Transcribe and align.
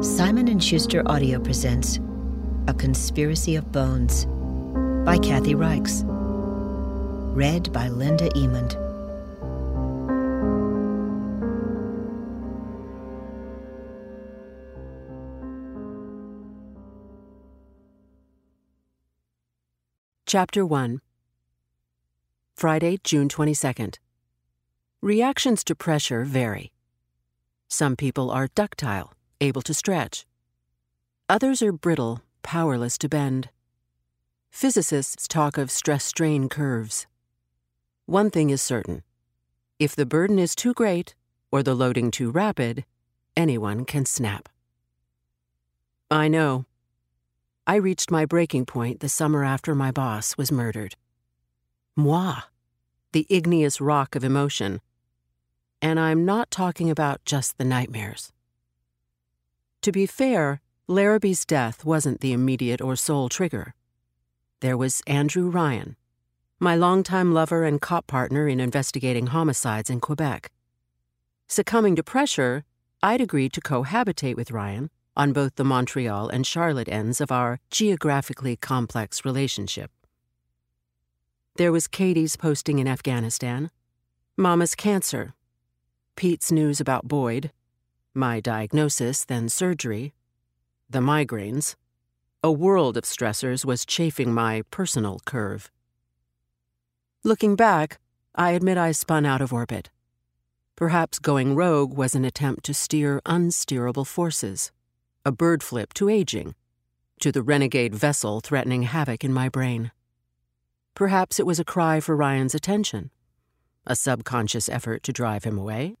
Simon 0.00 0.58
& 0.58 0.60
Schuster 0.60 1.02
Audio 1.06 1.40
presents 1.40 1.98
A 2.68 2.72
Conspiracy 2.72 3.56
of 3.56 3.72
Bones 3.72 4.26
by 5.04 5.18
Kathy 5.18 5.56
Reichs. 5.56 6.04
Read 7.34 7.72
by 7.72 7.88
Linda 7.88 8.30
Emond. 8.36 8.76
Chapter 20.26 20.64
1 20.64 21.00
Friday, 22.54 22.98
June 23.02 23.28
22nd. 23.28 23.96
Reactions 25.02 25.64
to 25.64 25.74
pressure 25.74 26.22
vary. 26.22 26.70
Some 27.66 27.96
people 27.96 28.30
are 28.30 28.46
ductile, 28.54 29.12
able 29.40 29.62
to 29.62 29.74
stretch. 29.74 30.26
Others 31.28 31.62
are 31.62 31.72
brittle, 31.72 32.22
powerless 32.42 32.96
to 32.98 33.08
bend. 33.08 33.50
Physicists 34.50 35.28
talk 35.28 35.58
of 35.58 35.70
stress 35.70 36.04
strain 36.04 36.48
curves. 36.48 37.06
One 38.06 38.30
thing 38.30 38.50
is 38.50 38.62
certain 38.62 39.02
if 39.78 39.94
the 39.94 40.06
burden 40.06 40.38
is 40.38 40.56
too 40.56 40.74
great 40.74 41.14
or 41.52 41.62
the 41.62 41.74
loading 41.74 42.10
too 42.10 42.30
rapid, 42.30 42.84
anyone 43.36 43.84
can 43.84 44.04
snap. 44.04 44.48
I 46.10 46.26
know 46.26 46.64
I 47.66 47.76
reached 47.76 48.10
my 48.10 48.24
breaking 48.24 48.64
point 48.64 49.00
the 49.00 49.10
summer 49.10 49.44
after 49.44 49.74
my 49.74 49.92
boss 49.92 50.38
was 50.38 50.50
murdered. 50.50 50.96
Moi, 51.94 52.36
the 53.12 53.26
igneous 53.28 53.80
rock 53.80 54.16
of 54.16 54.24
emotion. 54.24 54.80
And 55.82 56.00
I'm 56.00 56.24
not 56.24 56.50
talking 56.50 56.90
about 56.90 57.24
just 57.26 57.58
the 57.58 57.64
nightmares. 57.64 58.32
To 59.82 59.92
be 59.92 60.06
fair, 60.06 60.60
Larabee's 60.88 61.44
death 61.44 61.84
wasn't 61.84 62.20
the 62.20 62.32
immediate 62.32 62.80
or 62.80 62.96
sole 62.96 63.28
trigger. 63.28 63.74
There 64.60 64.76
was 64.76 65.02
Andrew 65.06 65.48
Ryan, 65.48 65.96
my 66.58 66.74
longtime 66.74 67.32
lover 67.32 67.64
and 67.64 67.80
cop 67.80 68.06
partner 68.08 68.48
in 68.48 68.58
investigating 68.58 69.28
homicides 69.28 69.88
in 69.88 70.00
Quebec. 70.00 70.50
Succumbing 71.46 71.94
to 71.96 72.02
pressure, 72.02 72.64
I'd 73.02 73.20
agreed 73.20 73.52
to 73.52 73.60
cohabitate 73.60 74.34
with 74.34 74.50
Ryan 74.50 74.90
on 75.16 75.32
both 75.32 75.54
the 75.54 75.64
Montreal 75.64 76.28
and 76.28 76.46
Charlotte 76.46 76.88
ends 76.88 77.20
of 77.20 77.30
our 77.30 77.60
geographically 77.70 78.56
complex 78.56 79.24
relationship. 79.24 79.90
There 81.56 81.72
was 81.72 81.86
Katie's 81.86 82.36
posting 82.36 82.80
in 82.80 82.88
Afghanistan, 82.88 83.70
Mama's 84.36 84.74
cancer, 84.74 85.34
Pete's 86.16 86.50
news 86.50 86.80
about 86.80 87.06
Boyd, 87.06 87.52
my 88.18 88.40
diagnosis, 88.40 89.24
then 89.24 89.48
surgery, 89.48 90.12
the 90.90 90.98
migraines. 90.98 91.76
A 92.42 92.52
world 92.52 92.96
of 92.96 93.04
stressors 93.04 93.64
was 93.64 93.86
chafing 93.86 94.34
my 94.34 94.62
personal 94.70 95.20
curve. 95.24 95.70
Looking 97.24 97.56
back, 97.56 97.98
I 98.34 98.50
admit 98.50 98.76
I 98.76 98.92
spun 98.92 99.24
out 99.24 99.40
of 99.40 99.52
orbit. 99.52 99.90
Perhaps 100.76 101.18
going 101.18 101.56
rogue 101.56 101.96
was 101.96 102.14
an 102.14 102.24
attempt 102.24 102.64
to 102.66 102.74
steer 102.74 103.20
unsteerable 103.26 104.04
forces 104.04 104.70
a 105.24 105.32
bird 105.32 105.62
flip 105.62 105.92
to 105.92 106.08
aging, 106.08 106.54
to 107.20 107.30
the 107.30 107.42
renegade 107.42 107.94
vessel 107.94 108.40
threatening 108.40 108.84
havoc 108.84 109.22
in 109.24 109.32
my 109.32 109.48
brain. 109.48 109.90
Perhaps 110.94 111.38
it 111.38 111.44
was 111.44 111.60
a 111.60 111.64
cry 111.64 112.00
for 112.00 112.16
Ryan's 112.16 112.54
attention, 112.54 113.10
a 113.86 113.94
subconscious 113.94 114.70
effort 114.70 115.02
to 115.02 115.12
drive 115.12 115.44
him 115.44 115.58
away. 115.58 115.96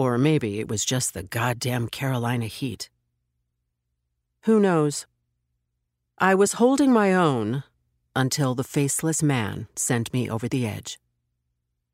Or 0.00 0.16
maybe 0.16 0.60
it 0.60 0.66
was 0.66 0.86
just 0.86 1.12
the 1.12 1.22
goddamn 1.22 1.86
Carolina 1.88 2.46
heat. 2.46 2.88
Who 4.44 4.58
knows? 4.58 5.04
I 6.16 6.34
was 6.34 6.54
holding 6.54 6.90
my 6.90 7.12
own 7.12 7.64
until 8.16 8.54
the 8.54 8.64
faceless 8.64 9.22
man 9.22 9.68
sent 9.76 10.10
me 10.14 10.30
over 10.30 10.48
the 10.48 10.66
edge. 10.66 10.98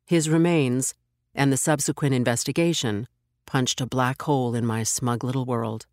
His 0.05 0.29
remains 0.29 0.95
and 1.35 1.53
the 1.53 1.57
subsequent 1.57 2.15
investigation 2.15 3.09
punched 3.45 3.81
a 3.81 3.87
black 3.87 4.23
hole 4.23 4.55
in 4.55 4.65
my 4.65 4.85
smug 4.85 5.25
little 5.25 5.45
world. 5.45 5.87